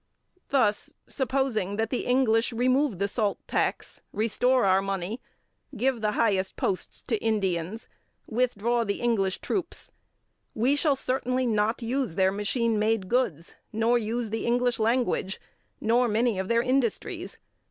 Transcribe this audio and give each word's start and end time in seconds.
Thus, 0.49 0.95
supposing 1.05 1.75
that 1.75 1.91
the 1.91 2.07
English 2.07 2.51
remove 2.53 2.97
the 2.97 3.07
salt 3.07 3.37
tax, 3.47 4.01
restore 4.11 4.65
our 4.65 4.81
money, 4.81 5.21
give 5.77 6.01
the 6.01 6.13
highest 6.13 6.55
posts 6.55 7.03
to 7.03 7.17
Indians, 7.21 7.87
withdraw 8.25 8.83
the 8.83 8.99
English 8.99 9.41
troops, 9.41 9.91
we 10.55 10.75
shall 10.75 10.95
certainly 10.95 11.45
not 11.45 11.83
use 11.83 12.15
their 12.15 12.31
machine 12.31 12.79
made 12.79 13.09
goods, 13.09 13.53
nor 13.71 13.99
use 13.99 14.31
the 14.31 14.43
English 14.43 14.79
language, 14.79 15.39
nor 15.79 16.07
many 16.07 16.39
of 16.39 16.47
their 16.47 16.63
industries. 16.63 17.37